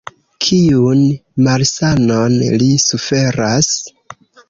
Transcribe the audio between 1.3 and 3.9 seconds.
malsanon li suferas?